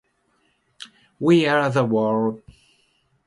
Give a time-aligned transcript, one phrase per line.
[1.19, 2.41] We are the world